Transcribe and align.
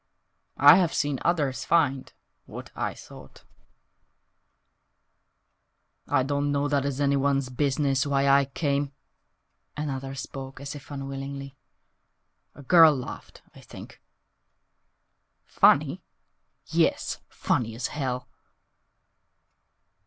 "I 0.57 0.77
have 0.77 0.95
seen 0.95 1.19
others 1.21 1.63
find 1.63 2.11
What 2.47 2.71
I 2.75 2.95
sought."....... 2.95 3.43
"I 6.07 6.23
don't 6.23 6.51
know 6.51 6.67
that 6.67 6.85
it's 6.87 6.99
anyone's 6.99 7.49
business 7.49 8.07
Why 8.07 8.27
I 8.27 8.45
came," 8.45 8.93
(Another 9.77 10.15
spoke 10.15 10.59
as 10.59 10.73
if 10.73 10.89
unwillingly), 10.89 11.55
"A 12.55 12.63
girl 12.63 12.95
laughed, 12.95 13.43
I 13.53 13.59
think 13.61 14.01
Funny? 15.45 16.01
Yes, 16.65 17.19
funny 17.29 17.75
as 17.75 17.89
hell!" 17.89 18.27